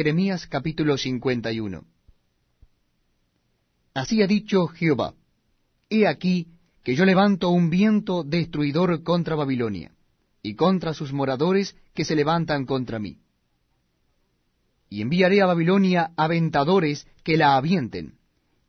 Jeremías 0.00 0.46
capítulo 0.46 0.96
51 0.96 1.84
Así 3.92 4.22
ha 4.22 4.26
dicho 4.26 4.66
Jehová, 4.68 5.12
He 5.90 6.06
aquí 6.06 6.46
que 6.82 6.94
yo 6.94 7.04
levanto 7.04 7.50
un 7.50 7.68
viento 7.68 8.24
destruidor 8.24 9.02
contra 9.02 9.36
Babilonia, 9.36 9.92
y 10.42 10.54
contra 10.54 10.94
sus 10.94 11.12
moradores 11.12 11.76
que 11.92 12.06
se 12.06 12.16
levantan 12.16 12.64
contra 12.64 12.98
mí. 12.98 13.18
Y 14.88 15.02
enviaré 15.02 15.42
a 15.42 15.46
Babilonia 15.46 16.12
aventadores 16.16 17.06
que 17.22 17.36
la 17.36 17.56
avienten, 17.56 18.14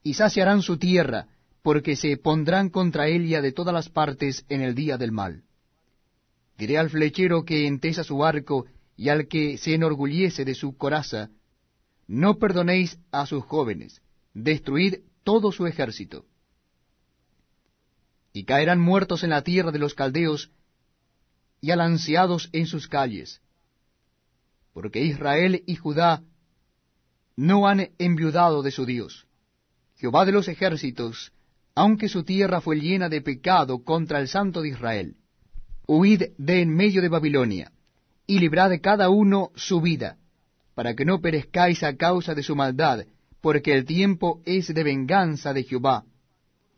y 0.03 0.15
saciarán 0.15 0.61
su 0.61 0.75
tierra, 0.75 1.27
porque 1.61 1.95
se 1.95 2.17
pondrán 2.17 2.69
contra 2.69 3.07
ella 3.07 3.41
de 3.41 3.53
todas 3.53 3.73
las 3.73 3.87
partes 3.87 4.43
en 4.49 4.59
el 4.59 4.75
día 4.75 4.97
del 4.97 5.13
mal. 5.13 5.43
Diré 6.57 6.77
al 6.77 6.89
flechero 6.89 7.45
que 7.45 7.67
entesa 7.67 8.03
su 8.03 8.25
arco, 8.25 8.65
y 9.01 9.09
al 9.09 9.27
que 9.27 9.57
se 9.57 9.73
enorgullece 9.73 10.45
de 10.45 10.53
su 10.53 10.77
coraza, 10.77 11.31
no 12.05 12.37
perdonéis 12.37 12.99
a 13.09 13.25
sus 13.25 13.43
jóvenes, 13.43 13.99
destruid 14.35 14.97
todo 15.23 15.51
su 15.51 15.65
ejército. 15.65 16.27
Y 18.31 18.43
caerán 18.43 18.79
muertos 18.79 19.23
en 19.23 19.31
la 19.31 19.41
tierra 19.41 19.71
de 19.71 19.79
los 19.79 19.95
caldeos, 19.95 20.51
y 21.61 21.71
alanceados 21.71 22.51
en 22.53 22.67
sus 22.67 22.87
calles, 22.87 23.41
porque 24.71 25.03
Israel 25.03 25.63
y 25.65 25.77
Judá 25.77 26.21
no 27.35 27.67
han 27.67 27.89
enviudado 27.97 28.61
de 28.61 28.69
su 28.69 28.85
Dios. 28.85 29.25
Jehová 29.95 30.25
de 30.25 30.31
los 30.31 30.47
ejércitos, 30.47 31.33
aunque 31.73 32.07
su 32.07 32.23
tierra 32.23 32.61
fue 32.61 32.79
llena 32.79 33.09
de 33.09 33.23
pecado 33.23 33.83
contra 33.83 34.19
el 34.19 34.27
Santo 34.27 34.61
de 34.61 34.69
Israel, 34.69 35.15
huid 35.87 36.21
de 36.37 36.61
en 36.61 36.69
medio 36.69 37.01
de 37.01 37.09
Babilonia, 37.09 37.71
y 38.27 38.39
librad 38.39 38.71
cada 38.81 39.09
uno 39.09 39.51
su 39.55 39.81
vida, 39.81 40.17
para 40.75 40.95
que 40.95 41.05
no 41.05 41.21
perezcáis 41.21 41.83
a 41.83 41.95
causa 41.95 42.33
de 42.33 42.43
su 42.43 42.55
maldad, 42.55 43.05
porque 43.41 43.73
el 43.73 43.85
tiempo 43.85 44.41
es 44.45 44.73
de 44.73 44.83
venganza 44.83 45.53
de 45.53 45.63
Jehová, 45.63 46.05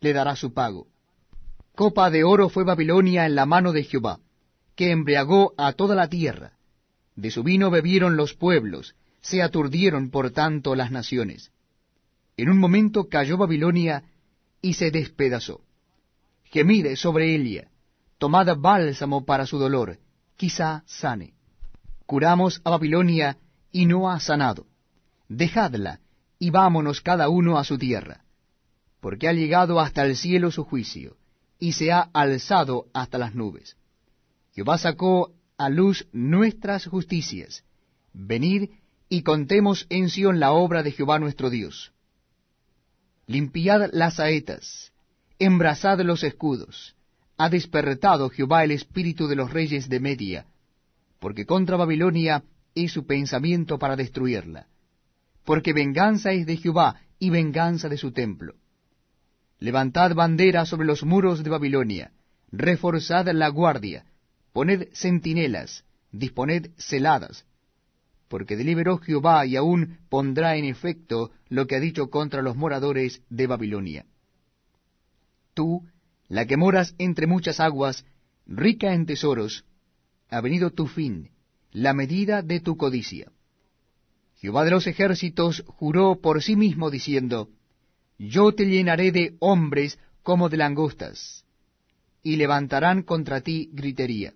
le 0.00 0.12
dará 0.12 0.36
su 0.36 0.52
pago. 0.52 0.88
Copa 1.74 2.10
de 2.10 2.24
oro 2.24 2.48
fue 2.48 2.64
Babilonia 2.64 3.26
en 3.26 3.34
la 3.34 3.46
mano 3.46 3.72
de 3.72 3.84
Jehová, 3.84 4.20
que 4.76 4.90
embriagó 4.90 5.54
a 5.56 5.72
toda 5.72 5.94
la 5.94 6.08
tierra. 6.08 6.52
De 7.16 7.30
su 7.30 7.42
vino 7.42 7.70
bebieron 7.70 8.16
los 8.16 8.34
pueblos, 8.34 8.94
se 9.20 9.42
aturdieron 9.42 10.10
por 10.10 10.30
tanto 10.30 10.74
las 10.74 10.90
naciones. 10.90 11.50
En 12.36 12.48
un 12.48 12.58
momento 12.58 13.08
cayó 13.08 13.36
Babilonia 13.36 14.04
y 14.60 14.74
se 14.74 14.90
despedazó. 14.90 15.60
Gemid 16.44 16.94
sobre 16.96 17.34
ella, 17.34 17.68
tomad 18.18 18.56
bálsamo 18.56 19.24
para 19.24 19.46
su 19.46 19.58
dolor, 19.58 19.98
quizá 20.36 20.82
sane. 20.86 21.33
Curamos 22.06 22.60
a 22.64 22.70
Babilonia 22.70 23.38
y 23.72 23.86
no 23.86 24.10
ha 24.10 24.20
sanado. 24.20 24.66
Dejadla 25.28 26.00
y 26.38 26.50
vámonos 26.50 27.00
cada 27.00 27.28
uno 27.28 27.58
a 27.58 27.64
su 27.64 27.78
tierra, 27.78 28.24
porque 29.00 29.28
ha 29.28 29.32
llegado 29.32 29.80
hasta 29.80 30.04
el 30.04 30.16
cielo 30.16 30.50
su 30.50 30.64
juicio, 30.64 31.16
y 31.58 31.72
se 31.72 31.92
ha 31.92 32.10
alzado 32.12 32.86
hasta 32.92 33.18
las 33.18 33.34
nubes. 33.34 33.76
Jehová 34.52 34.78
sacó 34.78 35.32
a 35.56 35.68
luz 35.68 36.06
nuestras 36.12 36.86
justicias. 36.86 37.64
Venid 38.12 38.70
y 39.08 39.22
contemos 39.22 39.86
en 39.88 40.10
Sión 40.10 40.40
la 40.40 40.52
obra 40.52 40.82
de 40.82 40.92
Jehová 40.92 41.18
nuestro 41.18 41.50
Dios. 41.50 41.92
Limpiad 43.26 43.90
las 43.92 44.16
saetas, 44.16 44.92
embrazad 45.38 46.00
los 46.00 46.22
escudos. 46.22 46.94
Ha 47.36 47.48
despertado 47.48 48.28
Jehová 48.30 48.64
el 48.64 48.70
espíritu 48.70 49.26
de 49.26 49.36
los 49.36 49.52
reyes 49.52 49.88
de 49.88 50.00
Media, 50.00 50.46
porque 51.24 51.46
contra 51.46 51.78
Babilonia 51.78 52.44
es 52.74 52.92
su 52.92 53.06
pensamiento 53.06 53.78
para 53.78 53.96
destruirla. 53.96 54.66
Porque 55.42 55.72
venganza 55.72 56.32
es 56.32 56.44
de 56.44 56.58
Jehová 56.58 57.00
y 57.18 57.30
venganza 57.30 57.88
de 57.88 57.96
su 57.96 58.12
templo. 58.12 58.56
Levantad 59.58 60.14
bandera 60.14 60.66
sobre 60.66 60.86
los 60.86 61.02
muros 61.02 61.42
de 61.42 61.48
Babilonia, 61.48 62.12
reforzad 62.52 63.26
la 63.28 63.48
guardia, 63.48 64.04
poned 64.52 64.88
centinelas, 64.92 65.86
disponed 66.12 66.72
celadas, 66.76 67.46
porque 68.28 68.54
deliberó 68.54 68.98
Jehová 68.98 69.46
y 69.46 69.56
aún 69.56 70.00
pondrá 70.10 70.56
en 70.56 70.66
efecto 70.66 71.30
lo 71.48 71.66
que 71.66 71.76
ha 71.76 71.80
dicho 71.80 72.10
contra 72.10 72.42
los 72.42 72.54
moradores 72.54 73.22
de 73.30 73.46
Babilonia. 73.46 74.04
Tú, 75.54 75.86
la 76.28 76.44
que 76.44 76.58
moras 76.58 76.94
entre 76.98 77.26
muchas 77.26 77.60
aguas, 77.60 78.04
rica 78.46 78.92
en 78.92 79.06
tesoros, 79.06 79.64
ha 80.34 80.40
venido 80.40 80.70
tu 80.70 80.88
fin, 80.88 81.30
la 81.70 81.94
medida 81.94 82.42
de 82.42 82.58
tu 82.58 82.76
codicia. 82.76 83.30
Jehová 84.40 84.64
de 84.64 84.72
los 84.72 84.88
ejércitos 84.88 85.62
juró 85.66 86.20
por 86.20 86.42
sí 86.42 86.56
mismo 86.56 86.90
diciendo, 86.90 87.50
Yo 88.18 88.52
te 88.52 88.66
llenaré 88.66 89.12
de 89.12 89.36
hombres 89.38 89.96
como 90.24 90.48
de 90.48 90.56
langostas, 90.56 91.44
y 92.22 92.34
levantarán 92.34 93.02
contra 93.02 93.42
ti 93.42 93.70
gritería. 93.72 94.34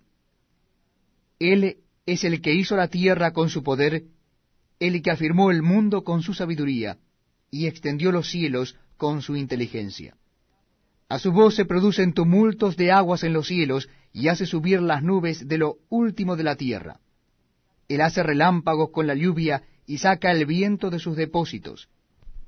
Él 1.37 1.79
es 2.05 2.23
el 2.23 2.41
que 2.41 2.53
hizo 2.53 2.77
la 2.77 2.87
tierra 2.87 3.33
con 3.33 3.49
su 3.49 3.61
poder, 3.61 4.05
el 4.79 5.01
que 5.01 5.11
afirmó 5.11 5.51
el 5.51 5.61
mundo 5.61 6.05
con 6.05 6.21
su 6.21 6.33
sabiduría, 6.33 6.97
y 7.51 7.67
extendió 7.67 8.13
los 8.13 8.29
cielos 8.29 8.77
con 8.95 9.21
su 9.21 9.35
inteligencia. 9.35 10.15
A 11.09 11.17
su 11.17 11.31
voz 11.31 11.55
se 11.55 11.65
producen 11.65 12.13
tumultos 12.13 12.77
de 12.77 12.91
aguas 12.91 13.23
en 13.23 13.33
los 13.33 13.47
cielos, 13.47 13.89
y 14.13 14.27
hace 14.27 14.45
subir 14.45 14.79
las 14.79 15.01
nubes 15.01 15.47
de 15.47 15.57
lo 15.57 15.77
último 15.89 16.35
de 16.35 16.43
la 16.43 16.55
tierra. 16.55 16.99
Él 17.87 18.01
hace 18.01 18.21
relámpagos 18.21 18.91
con 18.91 19.07
la 19.07 19.15
lluvia, 19.15 19.63
y 19.87 19.97
saca 19.97 20.31
el 20.31 20.45
viento 20.45 20.91
de 20.91 20.99
sus 20.99 21.17
depósitos. 21.17 21.89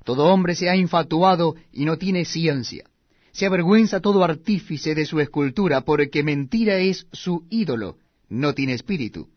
Todo 0.04 0.32
hombre 0.32 0.54
se 0.54 0.70
ha 0.70 0.76
infatuado 0.76 1.56
y 1.72 1.86
no 1.86 1.98
tiene 1.98 2.24
ciencia. 2.24 2.86
Se 3.32 3.48
avergüenza 3.48 4.00
todo 4.00 4.24
artífice 4.24 4.94
de 4.94 5.08
su 5.08 5.20
escultura, 5.20 5.82
porque 5.82 6.22
mentira 6.22 6.78
es 6.78 7.08
su 7.12 7.48
ídolo, 7.50 7.98
no 8.30 8.54
tiene 8.54 8.74
espíritu. 8.74 9.30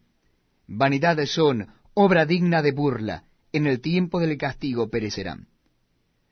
Vanidades 0.67 1.31
son, 1.31 1.69
obra 1.95 2.27
digna 2.27 2.61
de 2.61 2.73
burla, 2.73 3.25
en 3.53 3.67
el 3.67 3.81
tiempo 3.81 4.21
del 4.21 4.37
castigo 4.37 4.91
perecerán. 4.91 5.49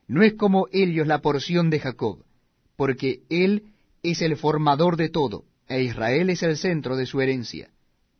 No 0.07 0.21
es 0.21 0.33
como 0.33 0.67
ellos 0.71 1.07
la 1.07 1.21
porción 1.21 1.71
de 1.71 1.79
Jacob, 1.79 2.23
porque 2.75 3.21
él 3.29 3.63
es 4.01 4.21
el 4.21 4.35
formador 4.37 4.97
de 4.97 5.09
todo, 5.09 5.45
e 5.67 5.83
Israel 5.83 6.29
es 6.29 6.43
el 6.43 6.57
centro 6.57 6.95
de 6.95 7.05
su 7.05 7.21
herencia. 7.21 7.69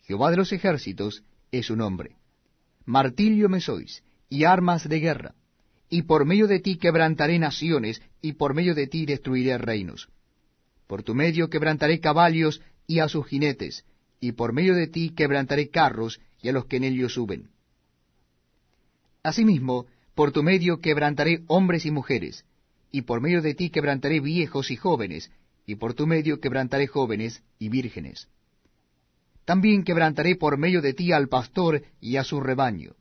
Jehová 0.03 0.31
de 0.31 0.37
los 0.37 0.51
ejércitos 0.51 1.23
es 1.51 1.67
su 1.67 1.75
nombre. 1.75 2.15
Martillo 2.85 3.49
me 3.49 3.61
sois, 3.61 4.03
y 4.29 4.43
armas 4.43 4.87
de 4.87 4.99
guerra, 4.99 5.35
y 5.89 6.03
por 6.03 6.25
medio 6.25 6.47
de 6.47 6.59
ti 6.59 6.77
quebrantaré 6.77 7.39
naciones, 7.39 8.01
y 8.21 8.33
por 8.33 8.53
medio 8.53 8.73
de 8.75 8.87
ti 8.87 9.05
destruiré 9.05 9.57
reinos. 9.57 10.09
Por 10.87 11.03
tu 11.03 11.15
medio 11.15 11.49
quebrantaré 11.49 11.99
caballos 11.99 12.61
y 12.87 12.99
a 12.99 13.07
sus 13.07 13.27
jinetes, 13.27 13.85
y 14.19 14.33
por 14.33 14.53
medio 14.53 14.75
de 14.75 14.87
ti 14.87 15.11
quebrantaré 15.11 15.69
carros 15.69 16.19
y 16.41 16.49
a 16.49 16.53
los 16.53 16.65
que 16.65 16.77
en 16.77 16.85
ellos 16.85 17.13
suben. 17.13 17.49
Asimismo, 19.21 19.85
por 20.15 20.31
tu 20.31 20.43
medio 20.43 20.79
quebrantaré 20.79 21.43
hombres 21.47 21.85
y 21.85 21.91
mujeres, 21.91 22.45
y 22.93 23.01
por 23.01 23.21
medio 23.21 23.41
de 23.41 23.55
ti 23.55 23.71
quebrantaré 23.71 24.19
viejos 24.19 24.69
y 24.69 24.75
jóvenes, 24.75 25.31
y 25.65 25.75
por 25.75 25.95
tu 25.95 26.05
medio 26.05 26.39
quebrantaré 26.39 26.85
jóvenes 26.85 27.41
y 27.57 27.69
vírgenes. 27.69 28.29
También 29.45 29.83
quebrantaré 29.83 30.35
por 30.35 30.59
medio 30.59 30.79
de 30.79 30.93
ti 30.93 31.11
al 31.11 31.27
pastor 31.27 31.81
y 31.99 32.17
a 32.17 32.23
su 32.23 32.39
rebaño. 32.39 32.93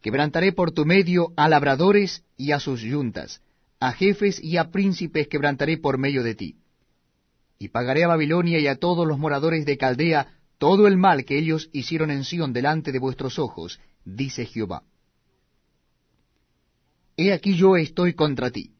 Quebrantaré 0.00 0.52
por 0.52 0.72
tu 0.72 0.84
medio 0.84 1.32
a 1.36 1.48
labradores 1.48 2.24
y 2.36 2.50
a 2.50 2.58
sus 2.58 2.80
yuntas, 2.80 3.40
a 3.78 3.92
jefes 3.92 4.42
y 4.42 4.56
a 4.56 4.72
príncipes 4.72 5.28
quebrantaré 5.28 5.78
por 5.78 5.98
medio 5.98 6.24
de 6.24 6.34
ti. 6.34 6.56
Y 7.60 7.68
pagaré 7.68 8.02
a 8.02 8.08
Babilonia 8.08 8.58
y 8.58 8.66
a 8.66 8.74
todos 8.74 9.06
los 9.06 9.20
moradores 9.20 9.64
de 9.64 9.78
Caldea 9.78 10.34
todo 10.58 10.88
el 10.88 10.96
mal 10.96 11.24
que 11.24 11.38
ellos 11.38 11.70
hicieron 11.72 12.10
en 12.10 12.24
Sión 12.24 12.52
delante 12.52 12.90
de 12.90 12.98
vuestros 12.98 13.38
ojos, 13.38 13.78
dice 14.04 14.46
Jehová. 14.46 14.82
He 17.16 17.32
aquí 17.32 17.54
yo 17.54 17.76
estoy 17.76 18.14
contra 18.14 18.50
ti, 18.50 18.71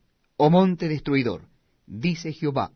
oh 0.44 0.50
monte 0.50 0.88
destruidor, 0.88 1.42
dice 1.86 2.32
Jehová, 2.32 2.72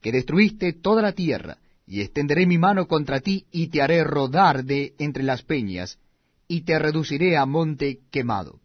que 0.00 0.12
destruiste 0.12 0.72
toda 0.72 1.02
la 1.02 1.10
tierra, 1.10 1.58
y 1.84 2.00
extenderé 2.00 2.46
mi 2.46 2.58
mano 2.58 2.86
contra 2.86 3.18
ti, 3.18 3.44
y 3.50 3.66
te 3.70 3.82
haré 3.82 4.04
rodar 4.04 4.64
de 4.64 4.94
entre 4.98 5.24
las 5.24 5.42
peñas, 5.42 5.98
y 6.46 6.60
te 6.60 6.78
reduciré 6.78 7.36
a 7.36 7.44
monte 7.44 8.02
quemado. 8.12 8.60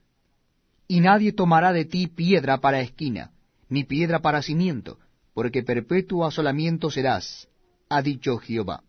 Y 0.88 1.00
nadie 1.00 1.34
tomará 1.34 1.74
de 1.74 1.86
ti 1.86 2.06
piedra 2.06 2.60
para 2.60 2.80
esquina, 2.80 3.32
ni 3.70 3.86
piedra 3.86 4.20
para 4.20 4.44
cimiento, 4.44 5.00
porque 5.34 5.64
perpetuo 5.64 6.24
asolamiento 6.24 6.92
serás, 6.92 7.48
ha 7.90 8.04
dicho 8.04 8.38
Jehová. 8.38 8.84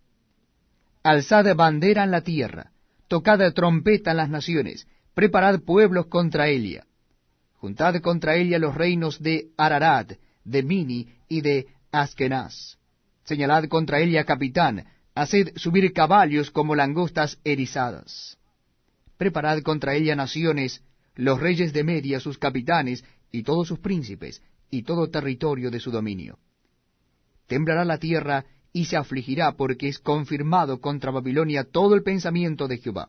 Alzad 1.03 1.57
bandera 1.57 2.05
en 2.05 2.11
la 2.11 2.21
tierra, 2.21 2.73
tocad 3.07 3.41
trompeta 3.55 4.11
en 4.11 4.19
las 4.19 4.29
naciones, 4.29 4.87
preparad 5.15 5.61
pueblos 5.61 6.05
contra 6.09 6.49
ella. 6.49 6.85
Juntad 7.59 8.01
contra 8.01 8.37
ella 8.37 8.59
los 8.59 8.75
reinos 8.75 9.21
de 9.21 9.49
Ararat, 9.57 10.13
de 10.45 10.63
Mini 10.63 11.09
y 11.29 11.41
de 11.41 11.67
Askenaz. 11.91 12.79
Señalad 13.25 13.65
contra 13.65 14.01
ella 14.01 14.25
capitán, 14.25 14.87
haced 15.15 15.57
subir 15.57 15.93
caballos 15.93 16.53
como 16.53 16.77
langostas 16.77 17.39
erizadas. 17.45 18.39
preparad 19.17 19.63
contra 19.63 19.97
ella 19.97 20.15
naciones, 20.15 20.85
los 21.17 21.41
reyes 21.41 21.73
de 21.73 21.83
Media, 21.83 22.21
sus 22.21 22.39
capitanes, 22.39 23.05
y 23.33 23.43
todos 23.43 23.67
sus 23.67 23.81
príncipes, 23.81 24.41
y 24.71 24.85
todo 24.85 25.11
territorio 25.11 25.73
de 25.73 25.81
su 25.81 25.91
dominio. 25.91 26.39
Temblará 27.49 27.85
la 27.85 27.99
tierra 27.99 28.45
y 28.73 28.85
se 28.85 28.97
afligirá, 28.97 29.57
porque 29.57 29.89
es 29.89 29.99
confirmado 29.99 30.81
contra 30.81 31.11
Babilonia 31.11 31.65
todo 31.65 31.97
el 31.97 32.05
pensamiento 32.05 32.69
de 32.69 32.79
Jehová, 32.79 33.09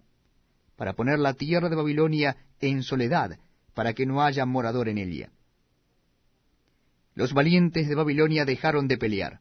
para 0.76 0.94
poner 0.94 1.20
la 1.20 1.36
tierra 1.36 1.70
de 1.70 1.76
Babilonia 1.76 2.38
en 2.60 2.82
soledad, 2.82 3.38
para 3.80 3.94
que 3.94 4.06
no 4.06 4.22
haya 4.22 4.46
morador 4.46 4.90
en 4.90 4.98
ella. 4.98 5.32
Los 7.16 7.32
valientes 7.32 7.88
de 7.88 7.96
Babilonia 7.96 8.44
dejaron 8.44 8.90
de 8.90 8.98
pelear, 8.98 9.40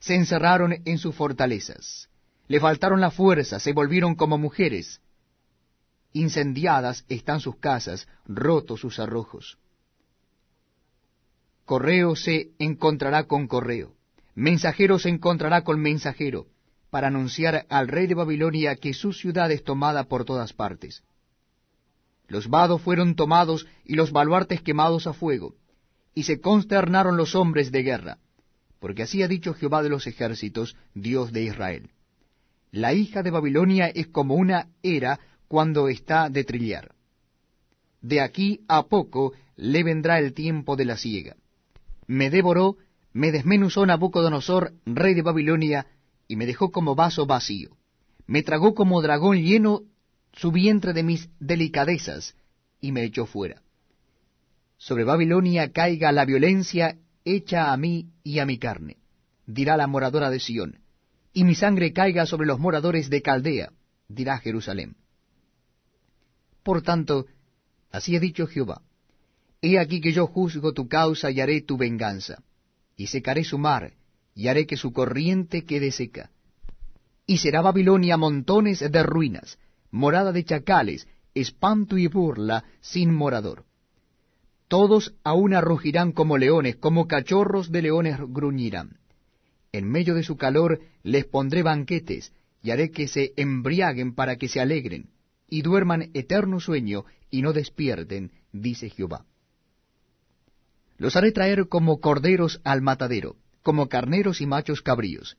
se 0.00 0.16
encerraron 0.16 0.82
en 0.84 0.98
sus 0.98 1.14
fortalezas, 1.14 2.08
le 2.48 2.58
faltaron 2.58 3.00
la 3.00 3.12
fuerza, 3.12 3.60
se 3.60 3.72
volvieron 3.72 4.16
como 4.16 4.36
mujeres, 4.36 5.00
incendiadas 6.12 7.04
están 7.08 7.38
sus 7.38 7.54
casas, 7.58 8.08
rotos 8.26 8.80
sus 8.80 8.98
arrojos. 8.98 9.58
Correo 11.64 12.16
se 12.16 12.50
encontrará 12.58 13.28
con 13.28 13.46
correo, 13.46 13.94
mensajero 14.34 14.98
se 14.98 15.08
encontrará 15.08 15.62
con 15.62 15.80
mensajero, 15.80 16.48
para 16.90 17.06
anunciar 17.06 17.64
al 17.68 17.86
rey 17.86 18.08
de 18.08 18.14
Babilonia 18.14 18.74
que 18.74 18.92
su 18.92 19.12
ciudad 19.12 19.52
es 19.52 19.62
tomada 19.62 20.02
por 20.08 20.24
todas 20.24 20.52
partes. 20.52 21.04
Los 22.28 22.48
vados 22.48 22.82
fueron 22.82 23.14
tomados 23.16 23.66
y 23.84 23.94
los 23.94 24.12
baluartes 24.12 24.62
quemados 24.62 25.06
a 25.06 25.14
fuego, 25.14 25.54
y 26.14 26.24
se 26.24 26.40
consternaron 26.40 27.16
los 27.16 27.34
hombres 27.34 27.72
de 27.72 27.82
guerra, 27.82 28.18
porque 28.78 29.02
así 29.02 29.22
ha 29.22 29.28
dicho 29.28 29.54
Jehová 29.54 29.82
de 29.82 29.88
los 29.88 30.06
ejércitos, 30.06 30.76
Dios 30.94 31.32
de 31.32 31.44
Israel. 31.44 31.90
La 32.70 32.92
hija 32.92 33.22
de 33.22 33.30
Babilonia 33.30 33.86
es 33.88 34.08
como 34.08 34.34
una 34.34 34.68
era 34.82 35.18
cuando 35.48 35.88
está 35.88 36.28
de 36.28 36.44
trillar. 36.44 36.94
De 38.02 38.20
aquí 38.20 38.60
a 38.68 38.84
poco 38.84 39.32
le 39.56 39.82
vendrá 39.82 40.18
el 40.18 40.34
tiempo 40.34 40.76
de 40.76 40.84
la 40.84 40.98
siega. 40.98 41.34
Me 42.06 42.30
devoró, 42.30 42.76
me 43.12 43.32
desmenuzó 43.32 43.86
Nabucodonosor, 43.86 44.74
rey 44.84 45.14
de 45.14 45.22
Babilonia, 45.22 45.86
y 46.28 46.36
me 46.36 46.46
dejó 46.46 46.70
como 46.70 46.94
vaso 46.94 47.26
vacío. 47.26 47.70
Me 48.26 48.42
tragó 48.42 48.74
como 48.74 49.00
dragón 49.00 49.42
lleno 49.42 49.82
su 50.32 50.52
vientre 50.52 50.92
de 50.92 51.02
mis 51.02 51.28
delicadezas, 51.40 52.34
y 52.80 52.92
me 52.92 53.04
echó 53.04 53.26
fuera. 53.26 53.62
Sobre 54.76 55.04
Babilonia 55.04 55.72
caiga 55.72 56.12
la 56.12 56.24
violencia 56.24 56.96
hecha 57.24 57.72
a 57.72 57.76
mí 57.76 58.10
y 58.22 58.38
a 58.38 58.46
mi 58.46 58.58
carne, 58.58 58.96
dirá 59.46 59.76
la 59.76 59.86
moradora 59.86 60.30
de 60.30 60.40
Sión, 60.40 60.80
y 61.32 61.44
mi 61.44 61.54
sangre 61.54 61.92
caiga 61.92 62.26
sobre 62.26 62.46
los 62.46 62.58
moradores 62.58 63.10
de 63.10 63.22
Caldea, 63.22 63.72
dirá 64.08 64.38
Jerusalén. 64.38 64.96
Por 66.62 66.82
tanto, 66.82 67.26
así 67.90 68.16
ha 68.16 68.20
dicho 68.20 68.46
Jehová, 68.46 68.82
He 69.60 69.78
aquí 69.78 70.00
que 70.00 70.12
yo 70.12 70.26
juzgo 70.26 70.72
tu 70.72 70.88
causa 70.88 71.30
y 71.30 71.40
haré 71.40 71.62
tu 71.62 71.76
venganza, 71.76 72.42
y 72.96 73.08
secaré 73.08 73.42
su 73.42 73.58
mar, 73.58 73.94
y 74.34 74.48
haré 74.48 74.66
que 74.66 74.76
su 74.76 74.92
corriente 74.92 75.64
quede 75.64 75.90
seca. 75.90 76.30
Y 77.26 77.38
será 77.38 77.60
Babilonia 77.60 78.16
montones 78.16 78.78
de 78.78 79.02
ruinas, 79.02 79.58
morada 79.90 80.32
de 80.32 80.44
chacales, 80.44 81.08
espanto 81.34 81.96
y 81.98 82.06
burla 82.06 82.64
sin 82.80 83.12
morador. 83.14 83.64
Todos 84.68 85.14
aún 85.24 85.52
rugirán 85.60 86.12
como 86.12 86.36
leones, 86.36 86.76
como 86.76 87.08
cachorros 87.08 87.72
de 87.72 87.82
leones 87.82 88.18
gruñirán. 88.18 88.98
En 89.72 89.88
medio 89.88 90.14
de 90.14 90.22
su 90.22 90.36
calor 90.36 90.80
les 91.02 91.24
pondré 91.24 91.62
banquetes, 91.62 92.32
y 92.62 92.70
haré 92.70 92.90
que 92.90 93.08
se 93.08 93.32
embriaguen 93.36 94.14
para 94.14 94.36
que 94.36 94.48
se 94.48 94.60
alegren 94.60 95.10
y 95.48 95.62
duerman 95.62 96.10
eterno 96.14 96.60
sueño, 96.60 97.04
y 97.30 97.42
no 97.42 97.52
despierten, 97.52 98.32
dice 98.52 98.90
Jehová. 98.90 99.24
Los 100.98 101.16
haré 101.16 101.32
traer 101.32 101.68
como 101.68 102.00
corderos 102.00 102.60
al 102.64 102.82
matadero, 102.82 103.36
como 103.62 103.88
carneros 103.88 104.40
y 104.40 104.46
machos 104.46 104.82
cabríos. 104.82 105.36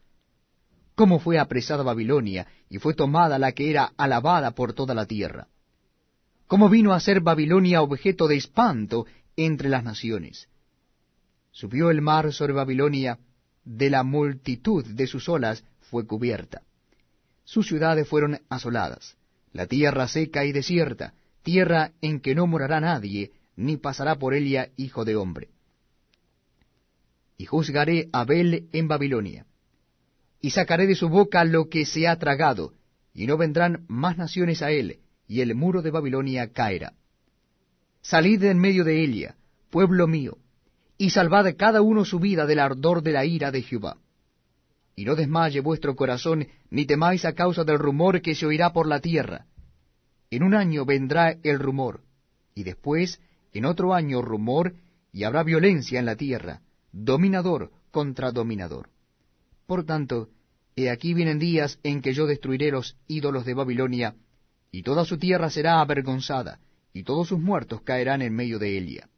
Cómo 0.99 1.21
fue 1.21 1.39
apresada 1.39 1.81
Babilonia, 1.81 2.45
y 2.69 2.77
fue 2.77 2.93
tomada 2.93 3.39
la 3.39 3.53
que 3.53 3.71
era 3.71 3.93
alabada 3.95 4.51
por 4.51 4.73
toda 4.73 4.93
la 4.93 5.05
tierra. 5.05 5.47
Cómo 6.45 6.67
vino 6.67 6.91
a 6.91 6.99
ser 6.99 7.21
Babilonia 7.21 7.81
objeto 7.81 8.27
de 8.27 8.35
espanto 8.35 9.05
entre 9.37 9.69
las 9.69 9.85
naciones. 9.85 10.49
Subió 11.51 11.89
el 11.89 12.01
mar 12.01 12.33
sobre 12.33 12.51
Babilonia, 12.51 13.17
de 13.63 13.89
la 13.89 14.03
multitud 14.03 14.85
de 14.85 15.07
sus 15.07 15.29
olas 15.29 15.63
fue 15.89 16.05
cubierta. 16.05 16.63
Sus 17.45 17.65
ciudades 17.65 18.05
fueron 18.05 18.41
asoladas 18.49 19.15
la 19.53 19.67
tierra 19.67 20.05
seca 20.09 20.43
y 20.43 20.51
desierta, 20.51 21.13
tierra 21.43 21.93
en 22.01 22.19
que 22.19 22.35
no 22.35 22.45
morará 22.45 22.81
nadie, 22.81 23.31
ni 23.55 23.77
pasará 23.77 24.15
por 24.15 24.33
ella 24.33 24.67
hijo 24.75 25.05
de 25.05 25.15
hombre. 25.15 25.47
Y 27.37 27.45
juzgaré 27.45 28.09
a 28.11 28.19
Abel 28.19 28.67
en 28.73 28.89
Babilonia, 28.89 29.45
y 30.41 30.51
sacaré 30.51 30.87
de 30.87 30.95
su 30.95 31.09
boca 31.09 31.43
lo 31.43 31.69
que 31.69 31.85
se 31.85 32.07
ha 32.07 32.17
tragado, 32.17 32.73
y 33.13 33.27
no 33.27 33.37
vendrán 33.37 33.85
más 33.87 34.17
naciones 34.17 34.61
a 34.61 34.71
él, 34.71 34.99
y 35.27 35.41
el 35.41 35.55
muro 35.55 35.81
de 35.81 35.91
Babilonia 35.91 36.51
caerá. 36.51 36.93
Salid 38.01 38.43
en 38.43 38.59
medio 38.59 38.83
de 38.83 39.03
ella, 39.03 39.35
pueblo 39.69 40.07
mío, 40.07 40.37
y 40.97 41.09
salvad 41.09 41.55
cada 41.57 41.81
uno 41.81 42.05
su 42.05 42.19
vida 42.19 42.45
del 42.45 42.59
ardor 42.59 43.03
de 43.03 43.11
la 43.11 43.25
ira 43.25 43.51
de 43.51 43.61
Jehová 43.61 43.97
y 44.99 45.05
no 45.05 45.15
desmaye 45.15 45.61
vuestro 45.61 45.95
corazón, 45.95 46.45
ni 46.69 46.85
temáis 46.85 47.23
a 47.23 47.31
causa 47.31 47.63
del 47.63 47.79
rumor 47.79 48.21
que 48.21 48.35
se 48.35 48.45
oirá 48.45 48.73
por 48.73 48.85
la 48.85 48.99
tierra. 48.99 49.45
En 50.29 50.43
un 50.43 50.53
año 50.53 50.83
vendrá 50.83 51.37
el 51.41 51.57
rumor, 51.57 52.01
y 52.53 52.63
después 52.63 53.21
en 53.53 53.63
otro 53.63 53.93
año 53.93 54.21
rumor, 54.21 54.75
y 55.13 55.23
habrá 55.23 55.43
violencia 55.43 55.99
en 55.99 56.05
la 56.05 56.17
tierra, 56.17 56.63
dominador 56.91 57.71
contra 57.91 58.33
dominador. 58.33 58.89
Por 59.69 59.85
tanto, 59.85 60.29
he 60.75 60.89
aquí 60.89 61.13
vienen 61.13 61.37
días 61.37 61.77
en 61.83 62.01
que 62.01 62.11
yo 62.11 62.25
destruiré 62.25 62.71
los 62.71 62.97
ídolos 63.07 63.45
de 63.45 63.53
Babilonia, 63.53 64.15
y 64.71 64.81
toda 64.81 65.05
su 65.05 65.19
tierra 65.19 65.51
será 65.51 65.79
avergonzada, 65.79 66.59
y 66.91 67.03
todos 67.03 67.27
sus 67.27 67.39
muertos 67.39 67.83
caerán 67.83 68.23
en 68.23 68.33
medio 68.33 68.57
de 68.57 68.75
ella. 68.75 69.09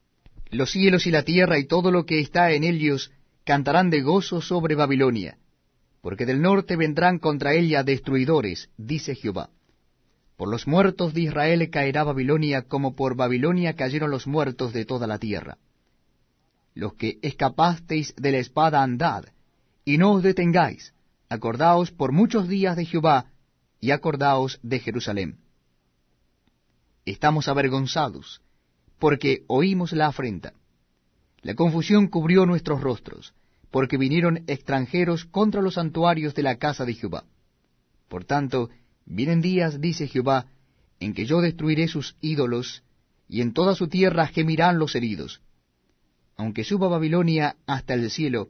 Los 0.50 0.72
cielos 0.72 1.08
y 1.08 1.12
la 1.12 1.24
tierra 1.24 1.58
y 1.58 1.68
todo 1.68 1.90
lo 1.90 2.06
que 2.06 2.20
está 2.20 2.52
en 2.52 2.66
ellos 2.66 3.14
cantarán 3.46 3.90
de 3.90 4.02
gozo 4.02 4.42
sobre 4.42 4.76
Babilonia, 4.76 5.38
porque 6.02 6.26
del 6.26 6.42
norte 6.42 6.76
vendrán 6.76 7.18
contra 7.18 7.54
ella 7.54 7.86
destruidores, 7.86 8.70
dice 8.76 9.16
Jehová. 9.16 9.52
Por 10.36 10.50
los 10.50 10.68
muertos 10.68 11.14
de 11.14 11.22
Israel 11.22 11.70
caerá 11.70 12.04
Babilonia, 12.04 12.64
como 12.64 12.94
por 12.94 13.16
Babilonia 13.16 13.78
cayeron 13.78 14.12
los 14.12 14.28
muertos 14.28 14.74
de 14.74 14.84
toda 14.84 15.08
la 15.08 15.18
tierra. 15.18 15.58
Los 16.74 16.96
que 16.96 17.20
escapasteis 17.22 18.14
de 18.18 18.34
la 18.34 18.40
espada 18.40 18.84
andad, 18.84 19.24
y 19.86 19.98
no 19.98 20.14
os 20.14 20.24
detengáis, 20.24 20.94
acordaos 21.30 21.92
por 21.92 22.12
muchos 22.12 22.48
días 22.48 22.76
de 22.76 22.86
Jehová, 22.86 23.32
y 23.80 23.92
acordaos 23.92 24.60
de 24.62 24.80
Jerusalén. 24.80 25.40
Estamos 27.06 27.48
avergonzados, 27.48 28.42
porque 29.00 29.44
oímos 29.48 29.92
la 29.94 30.08
afrenta. 30.08 30.54
La 31.42 31.56
confusión 31.56 32.08
cubrió 32.08 32.46
nuestros 32.46 32.82
rostros 32.82 33.34
porque 33.72 33.98
vinieron 33.98 34.44
extranjeros 34.48 35.26
contra 35.26 35.62
los 35.62 35.76
santuarios 35.76 36.36
de 36.36 36.44
la 36.44 36.58
casa 36.58 36.86
de 36.86 36.94
Jehová. 36.94 37.24
Por 38.10 38.26
tanto, 38.26 38.70
vienen 39.06 39.42
días, 39.42 39.80
dice 39.80 40.08
Jehová, 40.08 40.48
en 41.00 41.14
que 41.14 41.26
yo 41.26 41.42
destruiré 41.42 41.88
sus 41.88 42.16
ídolos, 42.20 42.84
y 43.30 43.42
en 43.42 43.54
toda 43.54 43.74
su 43.74 43.88
tierra 43.88 44.28
gemirán 44.28 44.78
los 44.78 44.94
heridos. 44.94 45.42
Aunque 46.36 46.66
suba 46.66 46.90
Babilonia 46.90 47.56
hasta 47.66 47.94
el 47.94 48.12
cielo, 48.12 48.50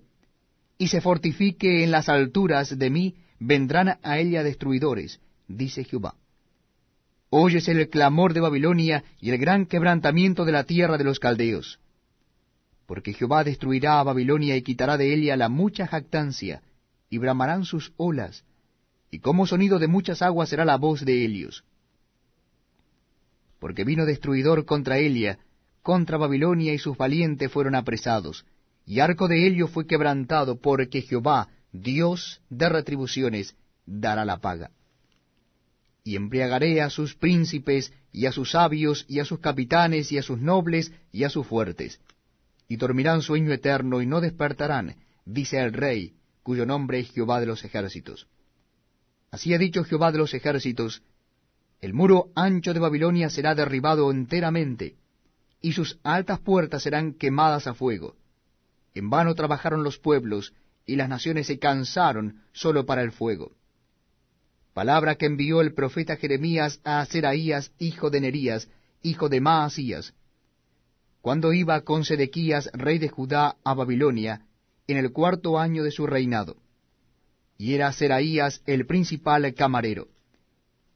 y 0.81 0.87
se 0.87 0.99
fortifique 0.99 1.83
en 1.83 1.91
las 1.91 2.09
alturas 2.09 2.77
de 2.77 2.89
mí, 2.89 3.15
vendrán 3.39 3.99
a 4.01 4.17
ella 4.17 4.43
destruidores, 4.43 5.19
dice 5.47 5.83
Jehová. 5.83 6.15
Oyes 7.29 7.67
el 7.67 7.87
clamor 7.89 8.33
de 8.33 8.39
Babilonia 8.39 9.03
y 9.19 9.29
el 9.29 9.37
gran 9.37 9.67
quebrantamiento 9.67 10.43
de 10.43 10.51
la 10.51 10.63
tierra 10.63 10.97
de 10.97 11.03
los 11.03 11.19
caldeos 11.19 11.79
porque 12.91 13.13
Jehová 13.13 13.45
destruirá 13.45 14.01
a 14.01 14.03
Babilonia 14.03 14.57
y 14.57 14.63
quitará 14.63 14.97
de 14.97 15.13
ella 15.13 15.37
la 15.37 15.47
mucha 15.47 15.87
jactancia, 15.87 16.61
y 17.09 17.19
bramarán 17.19 17.63
sus 17.63 17.93
olas, 17.95 18.43
y 19.09 19.19
como 19.19 19.47
sonido 19.47 19.79
de 19.79 19.87
muchas 19.87 20.21
aguas 20.21 20.49
será 20.49 20.65
la 20.65 20.75
voz 20.75 21.05
de 21.05 21.23
ellos. 21.23 21.63
Porque 23.59 23.85
vino 23.85 24.05
destruidor 24.05 24.65
contra 24.65 24.97
ella, 24.97 25.39
contra 25.81 26.17
Babilonia 26.17 26.73
y 26.73 26.79
sus 26.79 26.97
valientes 26.97 27.49
fueron 27.49 27.75
apresados, 27.75 28.45
y 28.85 28.99
arco 28.99 29.27
de 29.27 29.47
ellos 29.47 29.69
fue 29.69 29.87
quebrantado, 29.87 30.59
porque 30.59 31.01
Jehová, 31.01 31.49
Dios 31.71 32.41
de 32.49 32.69
retribuciones, 32.69 33.55
dará 33.85 34.25
la 34.25 34.37
paga. 34.37 34.71
Y 36.03 36.15
embriagaré 36.15 36.81
a 36.81 36.89
sus 36.89 37.15
príncipes, 37.15 37.93
y 38.11 38.25
a 38.25 38.31
sus 38.31 38.51
sabios, 38.51 39.05
y 39.07 39.19
a 39.19 39.25
sus 39.25 39.39
capitanes, 39.39 40.11
y 40.11 40.17
a 40.17 40.23
sus 40.23 40.39
nobles, 40.39 40.91
y 41.11 41.23
a 41.23 41.29
sus 41.29 41.45
fuertes 41.45 41.99
y 42.71 42.77
dormirán 42.77 43.21
sueño 43.21 43.51
eterno 43.51 44.01
y 44.01 44.05
no 44.05 44.21
despertarán, 44.21 44.95
dice 45.25 45.59
el 45.59 45.73
Rey, 45.73 46.13
cuyo 46.41 46.65
nombre 46.65 46.99
es 46.99 47.11
Jehová 47.11 47.41
de 47.41 47.45
los 47.45 47.65
ejércitos. 47.65 48.29
Así 49.29 49.53
ha 49.53 49.57
dicho 49.57 49.83
Jehová 49.83 50.13
de 50.13 50.19
los 50.19 50.33
ejércitos, 50.33 51.03
El 51.81 51.93
muro 51.93 52.31
ancho 52.33 52.73
de 52.73 52.79
Babilonia 52.79 53.29
será 53.29 53.55
derribado 53.55 54.09
enteramente, 54.09 54.95
y 55.59 55.73
sus 55.73 55.99
altas 56.03 56.39
puertas 56.39 56.83
serán 56.83 57.11
quemadas 57.15 57.67
a 57.67 57.73
fuego. 57.73 58.15
En 58.93 59.09
vano 59.09 59.35
trabajaron 59.35 59.83
los 59.83 59.97
pueblos, 59.97 60.53
y 60.85 60.95
las 60.95 61.09
naciones 61.09 61.47
se 61.47 61.59
cansaron 61.59 62.41
solo 62.51 62.85
para 62.85 63.01
el 63.01 63.11
fuego. 63.11 63.51
Palabra 64.73 65.15
que 65.15 65.25
envió 65.25 65.61
el 65.61 65.73
profeta 65.73 66.15
Jeremías 66.15 66.79
a 66.83 67.05
Seraías, 67.05 67.71
hijo 67.77 68.09
de 68.09 68.21
Nerías, 68.21 68.69
hijo 69.03 69.29
de 69.29 69.41
Maasías, 69.41 70.13
cuando 71.21 71.53
iba 71.53 71.81
con 71.81 72.03
Sedequías, 72.03 72.69
rey 72.73 72.97
de 72.97 73.07
Judá, 73.07 73.55
a 73.63 73.73
Babilonia, 73.75 74.47
en 74.87 74.97
el 74.97 75.11
cuarto 75.11 75.59
año 75.59 75.83
de 75.83 75.91
su 75.91 76.07
reinado. 76.07 76.57
Y 77.57 77.75
era 77.75 77.91
Seraías 77.93 78.63
el 78.65 78.87
principal 78.87 79.53
camarero. 79.53 80.07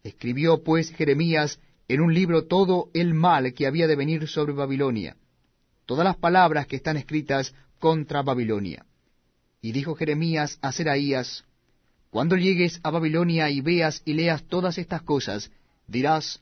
Escribió 0.04 0.64
pues 0.64 0.92
Jeremías 0.92 1.60
en 1.88 2.02
un 2.02 2.14
libro 2.14 2.46
todo 2.46 2.90
el 2.96 3.14
mal 3.14 3.54
que 3.54 3.68
había 3.68 3.86
de 3.86 3.96
venir 3.96 4.28
sobre 4.28 4.54
Babilonia, 4.54 5.16
todas 5.86 6.04
las 6.04 6.18
palabras 6.18 6.66
que 6.66 6.76
están 6.76 6.98
escritas 6.98 7.54
contra 7.86 8.24
Babilonia. 8.24 8.84
Y 9.62 9.72
dijo 9.72 9.94
Jeremías 9.94 10.58
a 10.64 10.72
Seraías, 10.72 11.44
Cuando 12.10 12.36
llegues 12.36 12.80
a 12.82 12.90
Babilonia 12.90 13.52
y 13.52 13.62
veas 13.62 14.02
y 14.06 14.14
leas 14.14 14.42
todas 14.42 14.80
estas 14.80 15.04
cosas, 15.04 15.52
dirás, 15.86 16.42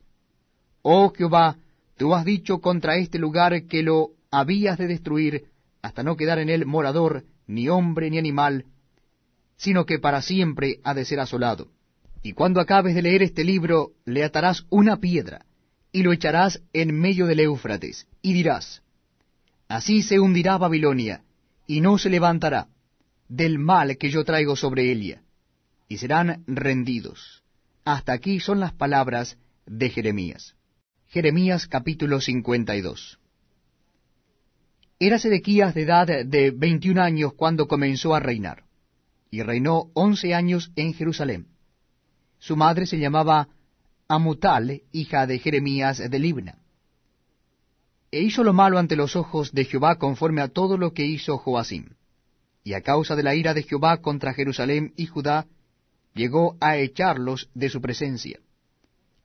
Oh 0.84 1.12
Jehová, 1.14 1.58
tú 1.98 2.16
has 2.16 2.24
dicho 2.24 2.62
contra 2.62 2.96
este 2.96 3.20
lugar 3.20 3.64
que 3.64 3.84
lo 3.84 4.12
habías 4.32 4.78
de 4.78 4.88
destruir, 4.88 5.48
hasta 5.82 6.02
no 6.02 6.16
quedar 6.16 6.40
en 6.40 6.48
él 6.48 6.66
morador, 6.66 7.26
ni 7.46 7.68
hombre 7.68 8.10
ni 8.10 8.20
animal, 8.20 8.64
sino 9.58 9.86
que 9.86 10.00
para 10.00 10.22
siempre 10.22 10.80
ha 10.86 10.94
de 10.94 11.04
ser 11.04 11.20
asolado. 11.20 11.68
Y 12.22 12.32
cuando 12.32 12.62
acabes 12.62 12.96
de 12.96 13.02
leer 13.02 13.22
este 13.22 13.44
libro, 13.44 13.92
le 14.06 14.24
atarás 14.24 14.66
una 14.70 14.96
piedra, 15.02 15.46
y 15.92 16.04
lo 16.04 16.14
echarás 16.14 16.62
en 16.72 16.98
medio 16.98 17.26
del 17.26 17.42
Éufrates, 17.42 18.08
y 18.22 18.32
dirás, 18.32 18.82
Así 19.68 20.04
se 20.04 20.22
hundirá 20.22 20.58
Babilonia, 20.58 21.24
y 21.68 21.82
no 21.82 21.98
se 21.98 22.10
levantará, 22.10 22.68
del 23.28 23.60
mal 23.60 23.98
que 23.98 24.10
yo 24.10 24.24
traigo 24.24 24.56
sobre 24.56 24.92
ella, 24.92 25.22
y 25.88 25.98
serán 25.98 26.44
rendidos. 26.48 27.44
Hasta 27.86 28.14
aquí 28.14 28.40
son 28.40 28.60
las 28.60 28.74
palabras 28.74 29.38
de 29.66 29.90
Jeremías. 29.90 30.56
Jeremías 31.08 31.68
capítulo 31.68 32.22
52 32.22 33.20
Era 35.00 35.20
Sedequías 35.20 35.74
de 35.74 35.82
edad 35.82 36.08
de 36.26 36.52
veintiún 36.52 37.00
años 37.00 37.34
cuando 37.34 37.68
comenzó 37.68 38.16
a 38.16 38.20
reinar, 38.20 38.64
y 39.30 39.42
reinó 39.42 39.92
once 39.94 40.34
años 40.34 40.72
en 40.76 40.94
Jerusalén 40.94 41.54
su 42.44 42.58
madre 42.58 42.86
se 42.86 43.00
llamaba 43.00 43.48
Amutal, 44.10 44.82
hija 44.92 45.26
de 45.26 45.40
Jeremías 45.40 46.00
de 46.00 46.20
Libna. 46.20 46.58
E 48.14 48.22
hizo 48.22 48.44
lo 48.44 48.54
malo 48.54 48.78
ante 48.78 48.96
los 48.96 49.16
ojos 49.16 49.54
de 49.54 49.66
Jehová 49.66 49.98
conforme 49.98 50.42
a 50.42 50.48
todo 50.48 50.78
lo 50.78 50.94
que 50.94 51.04
hizo 51.04 51.40
Joacim. 51.40 51.96
Y 52.64 52.76
a 52.76 52.82
causa 52.82 53.16
de 53.16 53.24
la 53.24 53.34
ira 53.34 53.56
de 53.56 53.64
Jehová 53.64 54.04
contra 54.04 54.36
Jerusalén 54.36 54.94
y 54.96 55.08
Judá, 55.08 55.48
llegó 56.14 56.56
a 56.62 56.78
echarlos 56.78 57.50
de 57.56 57.70
su 57.70 57.82
presencia. 57.82 58.40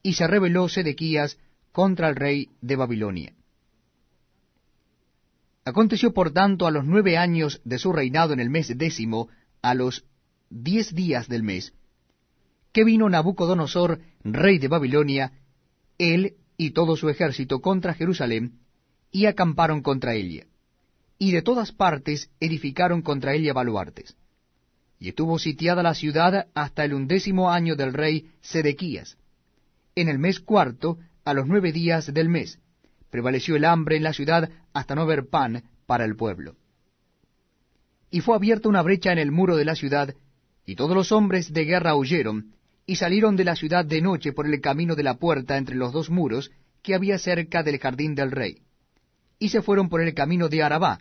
Y 0.02 0.14
se 0.14 0.26
rebeló 0.26 0.70
Sedequías 0.70 1.36
contra 1.70 2.08
el 2.08 2.16
rey 2.16 2.48
de 2.62 2.76
Babilonia. 2.76 3.34
Aconteció 5.66 6.14
por 6.14 6.30
tanto 6.30 6.66
a 6.66 6.70
los 6.70 6.86
nueve 6.86 7.18
años 7.18 7.60
de 7.64 7.78
su 7.78 7.92
reinado 7.92 8.32
en 8.32 8.40
el 8.40 8.48
mes 8.48 8.72
décimo, 8.74 9.28
a 9.60 9.74
los 9.74 10.06
diez 10.48 10.94
días 10.94 11.28
del 11.28 11.42
mes, 11.42 11.74
que 12.72 12.84
vino 12.84 13.06
Nabucodonosor, 13.10 14.00
rey 14.24 14.56
de 14.56 14.68
Babilonia, 14.68 15.32
él 15.98 16.36
y 16.56 16.70
todo 16.70 16.96
su 16.96 17.10
ejército 17.10 17.60
contra 17.60 17.92
Jerusalén, 17.92 18.60
y 19.10 19.26
acamparon 19.26 19.82
contra 19.82 20.14
ella. 20.14 20.44
Y 21.18 21.32
de 21.32 21.42
todas 21.42 21.72
partes 21.72 22.30
edificaron 22.40 23.02
contra 23.02 23.34
ella 23.34 23.52
baluartes. 23.52 24.16
Y 25.00 25.08
estuvo 25.08 25.38
sitiada 25.38 25.82
la 25.82 25.94
ciudad 25.94 26.48
hasta 26.54 26.84
el 26.84 26.94
undécimo 26.94 27.50
año 27.50 27.76
del 27.76 27.92
rey 27.92 28.30
Sedequías. 28.40 29.16
En 29.94 30.08
el 30.08 30.18
mes 30.18 30.40
cuarto, 30.40 30.98
a 31.24 31.34
los 31.34 31.46
nueve 31.46 31.72
días 31.72 32.12
del 32.12 32.28
mes, 32.28 32.58
prevaleció 33.10 33.56
el 33.56 33.64
hambre 33.64 33.96
en 33.96 34.02
la 34.02 34.12
ciudad 34.12 34.50
hasta 34.72 34.94
no 34.94 35.02
haber 35.02 35.28
pan 35.28 35.64
para 35.86 36.04
el 36.04 36.16
pueblo. 36.16 36.56
Y 38.10 38.20
fue 38.20 38.36
abierta 38.36 38.68
una 38.68 38.82
brecha 38.82 39.12
en 39.12 39.18
el 39.18 39.32
muro 39.32 39.56
de 39.56 39.64
la 39.64 39.74
ciudad, 39.74 40.14
y 40.64 40.76
todos 40.76 40.94
los 40.94 41.12
hombres 41.12 41.52
de 41.52 41.64
guerra 41.64 41.96
huyeron, 41.96 42.54
y 42.86 42.96
salieron 42.96 43.36
de 43.36 43.44
la 43.44 43.56
ciudad 43.56 43.84
de 43.84 44.00
noche 44.00 44.32
por 44.32 44.46
el 44.46 44.60
camino 44.60 44.94
de 44.94 45.02
la 45.02 45.14
puerta 45.14 45.56
entre 45.56 45.76
los 45.76 45.92
dos 45.92 46.10
muros 46.10 46.50
que 46.82 46.94
había 46.94 47.18
cerca 47.18 47.62
del 47.62 47.78
jardín 47.78 48.14
del 48.14 48.30
rey. 48.30 48.62
Y 49.38 49.50
se 49.50 49.62
fueron 49.62 49.88
por 49.88 50.00
el 50.00 50.14
camino 50.14 50.48
de 50.48 50.62
Arabá, 50.62 50.98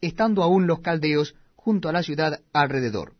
estando 0.00 0.42
aún 0.42 0.66
los 0.66 0.80
caldeos 0.80 1.34
junto 1.56 1.88
a 1.88 1.92
la 1.92 2.02
ciudad 2.02 2.40
alrededor. 2.52 3.14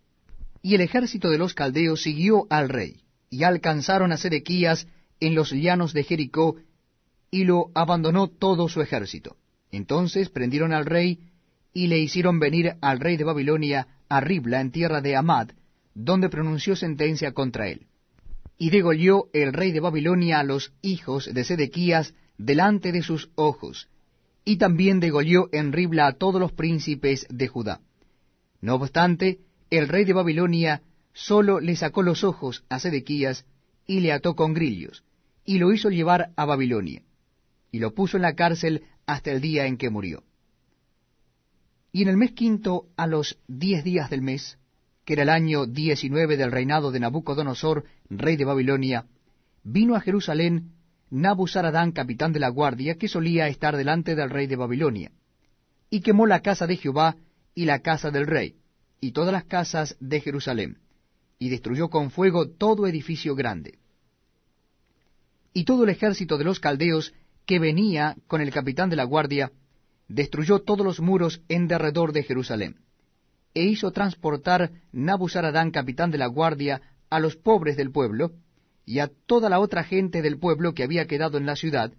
Y 0.62 0.74
el 0.74 0.80
ejército 0.80 1.30
de 1.30 1.38
los 1.38 1.54
caldeos 1.54 2.02
siguió 2.02 2.46
al 2.50 2.68
rey, 2.68 3.02
y 3.30 3.44
alcanzaron 3.44 4.12
a 4.12 4.16
Sedequías 4.16 4.86
en 5.20 5.34
los 5.34 5.52
llanos 5.52 5.92
de 5.92 6.04
Jericó, 6.04 6.56
y 7.30 7.44
lo 7.44 7.70
abandonó 7.74 8.28
todo 8.28 8.68
su 8.68 8.80
ejército. 8.80 9.36
Entonces 9.70 10.30
prendieron 10.30 10.72
al 10.72 10.86
rey, 10.86 11.20
y 11.72 11.86
le 11.86 11.98
hicieron 11.98 12.38
venir 12.38 12.76
al 12.80 13.00
rey 13.00 13.16
de 13.16 13.24
Babilonia 13.24 13.86
a 14.08 14.20
Ribla 14.20 14.60
en 14.60 14.70
tierra 14.70 15.00
de 15.00 15.16
Amad, 15.16 15.50
donde 15.94 16.28
pronunció 16.28 16.76
sentencia 16.76 17.32
contra 17.32 17.68
él 17.68 17.86
y 18.58 18.70
degolló 18.70 19.28
el 19.32 19.52
rey 19.52 19.70
de 19.70 19.80
Babilonia 19.80 20.40
a 20.40 20.44
los 20.44 20.72
hijos 20.82 21.32
de 21.32 21.44
Sedequías 21.44 22.12
delante 22.36 22.92
de 22.92 23.02
sus 23.02 23.30
ojos, 23.36 23.88
y 24.48 24.56
también 24.56 24.98
degolló 24.98 25.50
en 25.52 25.74
Ribla 25.74 26.06
a 26.06 26.12
todos 26.14 26.40
los 26.40 26.52
príncipes 26.52 27.26
de 27.28 27.48
Judá. 27.48 27.82
No 28.62 28.76
obstante, 28.76 29.40
el 29.68 29.88
rey 29.88 30.06
de 30.06 30.14
Babilonia 30.14 30.80
solo 31.12 31.60
le 31.60 31.76
sacó 31.76 32.00
los 32.00 32.24
ojos 32.24 32.64
a 32.70 32.78
Sedequías 32.78 33.44
y 33.86 34.00
le 34.00 34.10
ató 34.10 34.36
con 34.36 34.54
grillos, 34.54 35.04
y 35.44 35.58
lo 35.58 35.70
hizo 35.70 35.90
llevar 35.90 36.30
a 36.34 36.46
Babilonia, 36.46 37.02
y 37.70 37.78
lo 37.78 37.92
puso 37.92 38.16
en 38.16 38.22
la 38.22 38.36
cárcel 38.36 38.84
hasta 39.04 39.32
el 39.32 39.42
día 39.42 39.66
en 39.66 39.76
que 39.76 39.90
murió. 39.90 40.24
Y 41.92 42.00
en 42.00 42.08
el 42.08 42.16
mes 42.16 42.32
quinto, 42.32 42.86
a 42.96 43.06
los 43.06 43.38
diez 43.48 43.84
días 43.84 44.08
del 44.08 44.22
mes, 44.22 44.56
que 45.04 45.12
era 45.12 45.24
el 45.24 45.28
año 45.28 45.66
diecinueve 45.66 46.38
del 46.38 46.52
reinado 46.52 46.90
de 46.90 47.00
Nabucodonosor, 47.00 47.84
rey 48.08 48.36
de 48.36 48.46
Babilonia, 48.46 49.04
vino 49.62 49.94
a 49.94 50.00
Jerusalén 50.00 50.72
Nabuzaradán, 51.10 51.92
capitán 51.92 52.32
de 52.32 52.40
la 52.40 52.48
guardia, 52.48 52.96
que 52.96 53.08
solía 53.08 53.48
estar 53.48 53.76
delante 53.76 54.14
del 54.14 54.30
rey 54.30 54.46
de 54.46 54.56
Babilonia, 54.56 55.12
y 55.90 56.00
quemó 56.00 56.26
la 56.26 56.40
casa 56.40 56.66
de 56.66 56.76
Jehová 56.76 57.16
y 57.54 57.64
la 57.64 57.80
casa 57.80 58.10
del 58.10 58.26
rey, 58.26 58.56
y 59.00 59.12
todas 59.12 59.32
las 59.32 59.44
casas 59.44 59.96
de 60.00 60.20
Jerusalén, 60.20 60.78
y 61.38 61.48
destruyó 61.48 61.88
con 61.88 62.10
fuego 62.10 62.48
todo 62.48 62.86
edificio 62.86 63.34
grande. 63.34 63.78
Y 65.54 65.64
todo 65.64 65.84
el 65.84 65.90
ejército 65.90 66.36
de 66.36 66.44
los 66.44 66.60
caldeos 66.60 67.14
que 67.46 67.58
venía 67.58 68.16
con 68.26 68.40
el 68.40 68.52
capitán 68.52 68.90
de 68.90 68.96
la 68.96 69.04
guardia, 69.04 69.52
destruyó 70.08 70.60
todos 70.60 70.84
los 70.84 71.00
muros 71.00 71.40
en 71.48 71.68
derredor 71.68 72.12
de 72.12 72.22
Jerusalén 72.22 72.76
e 73.58 73.64
hizo 73.64 73.90
transportar 73.90 74.70
Nabuzaradán, 74.92 75.72
capitán 75.72 76.12
de 76.12 76.18
la 76.18 76.26
guardia, 76.26 76.80
a 77.10 77.18
los 77.18 77.36
pobres 77.36 77.76
del 77.76 77.90
pueblo, 77.90 78.32
y 78.88 79.00
a 79.00 79.10
toda 79.26 79.50
la 79.50 79.60
otra 79.60 79.84
gente 79.84 80.22
del 80.22 80.38
pueblo 80.38 80.72
que 80.72 80.82
había 80.82 81.06
quedado 81.06 81.36
en 81.36 81.44
la 81.44 81.56
ciudad, 81.56 81.92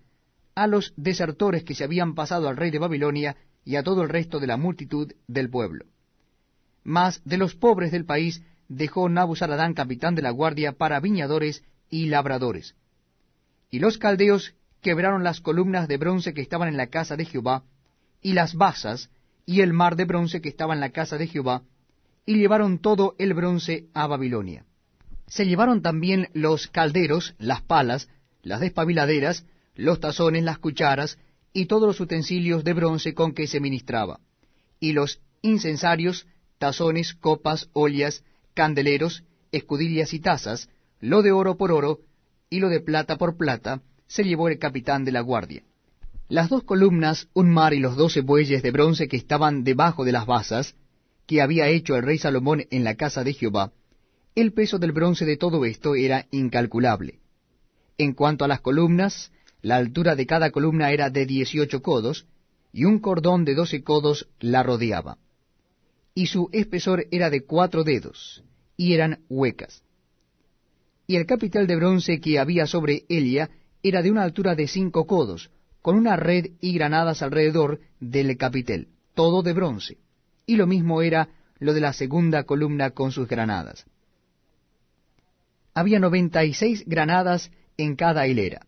a 0.56 0.66
los 0.66 0.92
desertores 0.98 1.64
que 1.64 1.76
se 1.76 1.84
habían 1.84 2.16
pasado 2.16 2.50
al 2.50 2.58
rey 2.58 2.72
de 2.72 2.80
Babilonia, 2.80 3.38
y 3.64 3.76
a 3.76 3.84
todo 3.84 4.02
el 4.02 4.10
resto 4.10 4.40
de 4.40 4.48
la 4.48 4.58
multitud 4.58 5.14
del 5.28 5.52
pueblo. 5.52 5.86
Mas 6.84 7.22
de 7.26 7.38
los 7.38 7.54
pobres 7.54 7.92
del 7.92 8.06
país 8.06 8.42
dejó 8.70 9.08
Nabuzaradán, 9.08 9.76
capitán 9.76 10.16
de 10.16 10.24
la 10.24 10.32
guardia, 10.32 10.72
para 10.72 11.00
viñadores 11.00 11.64
y 11.92 12.08
labradores. 12.08 12.74
Y 13.70 13.78
los 13.78 14.00
caldeos 14.00 14.56
quebraron 14.82 15.24
las 15.24 15.42
columnas 15.42 15.88
de 15.88 15.98
bronce 15.98 16.34
que 16.34 16.42
estaban 16.42 16.70
en 16.70 16.78
la 16.78 16.88
casa 16.88 17.16
de 17.16 17.26
Jehová, 17.26 17.66
y 18.20 18.34
las 18.34 18.56
basas, 18.56 19.12
y 19.46 19.62
el 19.62 19.74
mar 19.74 19.96
de 19.96 20.06
bronce 20.06 20.42
que 20.42 20.50
estaba 20.50 20.74
en 20.74 20.80
la 20.80 20.90
casa 20.90 21.20
de 21.20 21.28
Jehová, 21.28 21.62
y 22.26 22.38
llevaron 22.38 22.80
todo 22.80 23.14
el 23.20 23.36
bronce 23.36 23.90
a 23.94 24.08
Babilonia. 24.08 24.66
Se 25.30 25.46
llevaron 25.46 25.82
también 25.82 26.30
los 26.34 26.68
calderos, 26.68 27.36
las 27.38 27.62
palas, 27.62 28.10
las 28.42 28.60
despabiladeras, 28.60 29.46
los 29.76 30.00
tazones, 30.00 30.44
las 30.44 30.58
cucharas, 30.58 31.18
y 31.54 31.66
todos 31.66 31.88
los 31.88 32.00
utensilios 32.00 32.64
de 32.64 32.74
bronce 32.74 33.14
con 33.14 33.34
que 33.34 33.48
se 33.48 33.60
ministraba, 33.60 34.20
y 34.80 34.94
los 34.94 35.22
incensarios, 35.42 36.28
tazones, 36.58 37.14
copas, 37.14 37.70
ollas, 37.74 38.24
candeleros, 38.54 39.24
escudillas 39.52 40.14
y 40.14 40.20
tazas, 40.20 40.70
lo 41.00 41.22
de 41.22 41.32
oro 41.32 41.58
por 41.58 41.72
oro, 41.72 42.00
y 42.50 42.60
lo 42.60 42.70
de 42.70 42.82
plata 42.82 43.18
por 43.18 43.38
plata, 43.38 43.82
se 44.08 44.24
llevó 44.24 44.50
el 44.50 44.60
capitán 44.60 45.06
de 45.06 45.12
la 45.12 45.22
guardia. 45.22 45.64
Las 46.28 46.50
dos 46.50 46.64
columnas, 46.64 47.28
un 47.34 47.50
mar 47.50 47.74
y 47.74 47.80
los 47.80 47.96
doce 47.96 48.22
bueyes 48.22 48.62
de 48.62 48.72
bronce 48.72 49.08
que 49.08 49.18
estaban 49.18 49.64
debajo 49.64 50.06
de 50.06 50.12
las 50.12 50.26
basas, 50.26 50.76
que 51.26 51.42
había 51.42 51.68
hecho 51.68 51.96
el 51.96 52.04
rey 52.04 52.18
Salomón 52.18 52.66
en 52.70 52.84
la 52.84 52.96
casa 52.96 53.24
de 53.24 53.34
Jehová, 53.34 53.72
el 54.42 54.54
peso 54.54 54.80
del 54.80 54.94
bronce 54.94 55.26
de 55.26 55.38
todo 55.38 55.66
esto 55.66 55.96
era 55.96 56.26
incalculable. 56.32 57.20
En 57.98 58.14
cuanto 58.14 58.46
a 58.46 58.48
las 58.48 58.62
columnas, 58.62 59.32
la 59.62 59.76
altura 59.76 60.16
de 60.16 60.26
cada 60.26 60.52
columna 60.52 60.92
era 60.92 61.10
de 61.10 61.26
dieciocho 61.26 61.82
codos, 61.82 62.26
y 62.72 62.86
un 62.86 63.00
cordón 63.00 63.44
de 63.44 63.56
doce 63.56 63.84
codos 63.84 64.30
la 64.40 64.64
rodeaba. 64.64 65.18
Y 66.14 66.28
su 66.28 66.50
espesor 66.54 67.08
era 67.12 67.30
de 67.30 67.42
cuatro 67.42 67.84
dedos, 67.84 68.44
y 68.78 68.94
eran 68.94 69.20
huecas. 69.28 69.84
Y 71.06 71.18
el 71.18 71.26
capital 71.26 71.68
de 71.68 71.76
bronce 71.76 72.22
que 72.22 72.40
había 72.40 72.66
sobre 72.66 73.04
ella 73.10 73.50
era 73.84 74.02
de 74.02 74.12
una 74.12 74.24
altura 74.24 74.56
de 74.56 74.68
cinco 74.68 75.06
codos, 75.06 75.50
con 75.82 75.98
una 75.98 76.16
red 76.16 76.52
y 76.62 76.74
granadas 76.74 77.22
alrededor 77.22 77.82
del 78.00 78.38
capitel, 78.38 78.88
todo 79.16 79.42
de 79.42 79.54
bronce. 79.54 79.98
Y 80.46 80.56
lo 80.56 80.68
mismo 80.68 81.02
era 81.02 81.30
lo 81.60 81.74
de 81.74 81.82
la 81.82 81.92
segunda 81.92 82.44
columna 82.44 82.92
con 82.92 83.12
sus 83.12 83.28
granadas. 83.28 83.86
Había 85.80 85.98
noventa 85.98 86.44
y 86.44 86.54
seis 86.54 86.84
granadas 86.86 87.52
en 87.78 87.96
cada 87.96 88.28
hilera. 88.28 88.68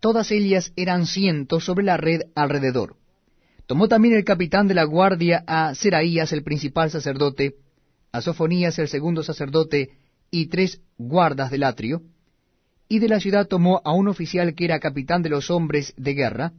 Todas 0.00 0.30
ellas 0.30 0.72
eran 0.74 1.04
cientos 1.04 1.66
sobre 1.66 1.84
la 1.84 1.98
red 1.98 2.22
alrededor. 2.34 2.96
Tomó 3.66 3.88
también 3.88 4.14
el 4.14 4.24
capitán 4.24 4.66
de 4.66 4.72
la 4.72 4.84
guardia 4.84 5.44
a 5.46 5.74
Seraías, 5.74 6.32
el 6.32 6.42
principal 6.42 6.90
sacerdote, 6.90 7.56
a 8.10 8.22
Sofonías, 8.22 8.78
el 8.78 8.88
segundo 8.88 9.22
sacerdote, 9.22 9.90
y 10.30 10.46
tres 10.46 10.80
guardas 10.96 11.50
del 11.50 11.62
atrio, 11.62 12.04
y 12.88 13.00
de 13.00 13.08
la 13.08 13.20
ciudad 13.20 13.46
tomó 13.46 13.82
a 13.84 13.92
un 13.92 14.08
oficial 14.08 14.54
que 14.54 14.64
era 14.64 14.80
capitán 14.80 15.20
de 15.20 15.28
los 15.28 15.50
hombres 15.50 15.92
de 15.98 16.14
guerra, 16.14 16.54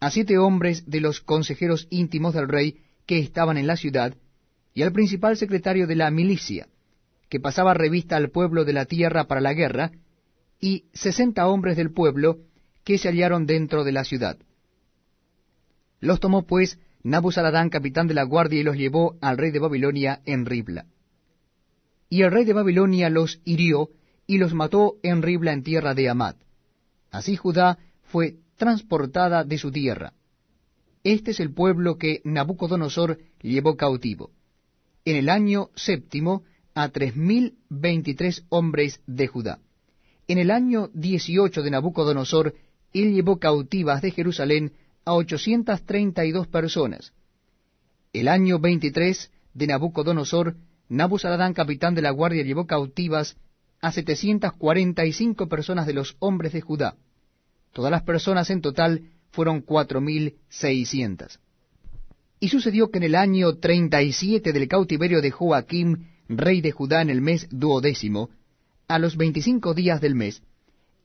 a 0.00 0.10
siete 0.10 0.38
hombres 0.38 0.90
de 0.90 1.00
los 1.00 1.20
consejeros 1.20 1.86
íntimos 1.88 2.34
del 2.34 2.48
rey 2.48 2.78
que 3.06 3.20
estaban 3.20 3.58
en 3.58 3.68
la 3.68 3.76
ciudad, 3.76 4.16
y 4.74 4.82
al 4.82 4.90
principal 4.90 5.36
secretario 5.36 5.86
de 5.86 5.94
la 5.94 6.10
milicia, 6.10 6.66
que 7.28 7.40
pasaba 7.40 7.74
revista 7.74 8.16
al 8.16 8.30
pueblo 8.30 8.64
de 8.64 8.72
la 8.72 8.84
tierra 8.84 9.24
para 9.24 9.40
la 9.40 9.54
guerra, 9.54 9.92
y 10.60 10.84
sesenta 10.92 11.48
hombres 11.48 11.76
del 11.76 11.92
pueblo 11.92 12.38
que 12.84 12.98
se 12.98 13.08
hallaron 13.08 13.46
dentro 13.46 13.84
de 13.84 13.92
la 13.92 14.04
ciudad. 14.04 14.38
Los 16.00 16.20
tomó 16.20 16.46
pues 16.46 16.78
Nabuzaradán, 17.02 17.68
capitán 17.68 18.06
de 18.06 18.14
la 18.14 18.22
guardia, 18.22 18.60
y 18.60 18.62
los 18.62 18.76
llevó 18.76 19.16
al 19.20 19.36
rey 19.36 19.50
de 19.50 19.58
Babilonia 19.58 20.20
en 20.24 20.46
Ribla. 20.46 20.86
Y 22.08 22.22
el 22.22 22.30
rey 22.30 22.44
de 22.44 22.52
Babilonia 22.52 23.10
los 23.10 23.40
hirió 23.44 23.90
y 24.26 24.38
los 24.38 24.54
mató 24.54 24.96
en 25.02 25.22
Ribla 25.22 25.52
en 25.52 25.62
tierra 25.62 25.94
de 25.94 26.08
Amad. 26.08 26.36
Así 27.10 27.36
Judá 27.36 27.78
fue 28.04 28.36
transportada 28.56 29.44
de 29.44 29.58
su 29.58 29.70
tierra. 29.70 30.14
Este 31.02 31.32
es 31.32 31.40
el 31.40 31.52
pueblo 31.52 31.98
que 31.98 32.22
Nabucodonosor 32.24 33.18
llevó 33.42 33.76
cautivo. 33.76 34.30
En 35.04 35.16
el 35.16 35.28
año 35.28 35.68
séptimo 35.74 36.44
a 36.74 36.88
tres 36.88 37.16
mil 37.16 37.54
veintitrés 37.68 38.44
hombres 38.48 39.00
de 39.06 39.26
Judá. 39.26 39.58
En 40.26 40.38
el 40.38 40.50
año 40.50 40.90
dieciocho 40.92 41.62
de 41.62 41.70
Nabucodonosor, 41.70 42.54
él 42.92 43.12
llevó 43.12 43.38
cautivas 43.38 44.02
de 44.02 44.10
Jerusalén 44.10 44.72
a 45.04 45.14
ochocientas 45.14 45.84
treinta 45.84 46.24
y 46.24 46.32
dos 46.32 46.46
personas. 46.46 47.12
El 48.12 48.28
año 48.28 48.58
veintitrés 48.58 49.30
de 49.52 49.66
Nabucodonosor, 49.66 50.56
Nabuzaradán, 50.88 51.54
capitán 51.54 51.94
de 51.94 52.02
la 52.02 52.10
guardia, 52.10 52.42
llevó 52.42 52.66
cautivas 52.66 53.36
a 53.80 53.92
setecientas 53.92 54.52
cuarenta 54.52 55.04
y 55.04 55.12
cinco 55.12 55.48
personas 55.48 55.86
de 55.86 55.92
los 55.92 56.16
hombres 56.18 56.52
de 56.52 56.60
Judá. 56.60 56.96
Todas 57.72 57.90
las 57.90 58.02
personas 58.02 58.48
en 58.50 58.60
total 58.60 59.10
fueron 59.30 59.60
cuatro 59.60 60.00
mil 60.00 60.36
seiscientas. 60.48 61.40
Y 62.40 62.48
sucedió 62.48 62.90
que 62.90 62.98
en 62.98 63.04
el 63.04 63.14
año 63.14 63.56
treinta 63.56 64.00
y 64.02 64.12
siete 64.12 64.52
del 64.52 64.68
cautiverio 64.68 65.20
de 65.20 65.30
Joaquim, 65.30 66.06
rey 66.28 66.60
de 66.60 66.72
Judá, 66.72 67.02
en 67.02 67.10
el 67.10 67.20
mes 67.20 67.46
duodécimo, 67.50 68.30
a 68.88 68.98
los 68.98 69.16
veinticinco 69.16 69.74
días 69.74 70.00
del 70.00 70.14
mes, 70.14 70.42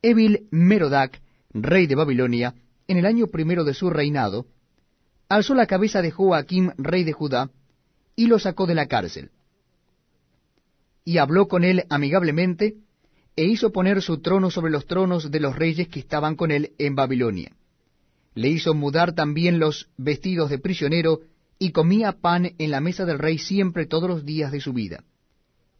Evil 0.02 0.46
Merodac, 0.50 1.20
rey 1.52 1.86
de 1.86 1.94
Babilonia, 1.94 2.54
en 2.88 2.96
el 2.96 3.06
año 3.06 3.26
primero 3.26 3.64
de 3.64 3.74
su 3.74 3.90
reinado, 3.90 4.46
alzó 5.28 5.54
la 5.54 5.66
cabeza 5.66 6.02
de 6.02 6.10
Joaquim, 6.10 6.70
rey 6.76 7.04
de 7.04 7.12
Judá, 7.12 7.50
y 8.16 8.26
lo 8.26 8.38
sacó 8.38 8.66
de 8.66 8.74
la 8.74 8.86
cárcel. 8.86 9.30
Y 11.04 11.18
habló 11.18 11.48
con 11.48 11.64
él 11.64 11.84
amigablemente, 11.88 12.76
e 13.36 13.44
hizo 13.44 13.72
poner 13.72 14.02
su 14.02 14.18
trono 14.18 14.50
sobre 14.50 14.72
los 14.72 14.86
tronos 14.86 15.30
de 15.30 15.40
los 15.40 15.56
reyes 15.56 15.88
que 15.88 16.00
estaban 16.00 16.34
con 16.34 16.50
él 16.50 16.72
en 16.78 16.94
Babilonia. 16.94 17.52
Le 18.34 18.48
hizo 18.48 18.74
mudar 18.74 19.14
también 19.14 19.58
los 19.58 19.88
vestidos 19.96 20.50
de 20.50 20.58
prisionero, 20.58 21.20
y 21.58 21.72
comía 21.72 22.12
pan 22.12 22.52
en 22.58 22.70
la 22.70 22.80
mesa 22.80 23.04
del 23.04 23.18
rey 23.18 23.38
siempre 23.38 23.86
todos 23.86 24.08
los 24.08 24.24
días 24.24 24.50
de 24.50 24.60
su 24.60 24.72
vida. 24.72 25.04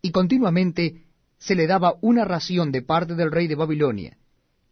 Y 0.03 0.11
continuamente 0.13 1.05
se 1.39 1.55
le 1.55 1.67
daba 1.67 1.95
una 2.01 2.25
ración 2.25 2.73
de 2.73 2.83
parte 2.83 3.15
del 3.15 3.31
rey 3.31 3.47
de 3.47 3.55
Babilonia, 3.55 4.17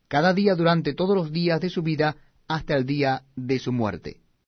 cada 0.08 0.34
día 0.34 0.54
durante 0.54 0.94
todos 0.94 1.16
los 1.16 1.32
días 1.32 1.60
de 1.60 1.70
su 1.70 1.82
vida 1.82 2.16
hasta 2.46 2.74
el 2.76 2.86
día 2.86 3.24
de 3.36 3.58
su 3.58 3.72
muerte. 3.72 4.20